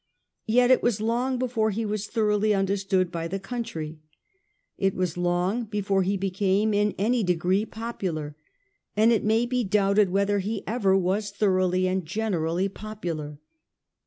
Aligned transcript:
Yet 0.47 0.71
it 0.71 0.81
was 0.81 0.99
long 0.99 1.37
before 1.37 1.69
he 1.69 1.85
was 1.85 2.07
thoroughly 2.07 2.55
understood 2.55 3.11
by 3.11 3.27
the 3.27 3.39
country. 3.39 3.99
It 4.75 4.95
was 4.95 5.15
long 5.15 5.65
before 5.65 6.01
he 6.01 6.17
became 6.17 6.73
in 6.73 6.95
any 6.97 7.21
degree 7.21 7.67
popular; 7.67 8.35
and 8.97 9.11
it 9.11 9.23
may 9.23 9.45
be 9.45 9.63
doubted 9.63 10.09
whether 10.09 10.39
he 10.39 10.63
ever 10.65 10.97
was 10.97 11.29
thoroughly 11.29 11.87
and 11.87 12.03
generally 12.03 12.67
popular. 12.67 13.37